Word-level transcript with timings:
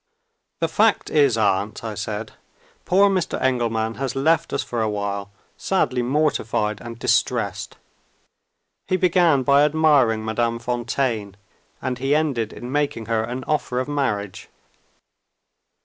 "The 0.61 0.67
fact 0.67 1.11
is, 1.11 1.37
aunt," 1.37 1.83
I 1.83 1.93
said, 1.93 2.31
"poor 2.85 3.07
Mr. 3.07 3.39
Engelman 3.39 3.97
has 4.01 4.15
left 4.15 4.51
us 4.51 4.63
for 4.63 4.81
awhile, 4.81 5.29
sadly 5.57 6.01
mortified 6.01 6.81
and 6.81 6.97
distressed. 6.97 7.77
He 8.87 8.97
began 8.97 9.43
by 9.43 9.63
admiring 9.63 10.25
Madame 10.25 10.57
Fontaine; 10.57 11.37
and 11.83 11.99
he 11.99 12.15
ended 12.15 12.51
in 12.51 12.71
making 12.71 13.05
her 13.05 13.23
an 13.23 13.43
offer 13.43 13.79
of 13.79 13.87
marriage." 13.87 14.49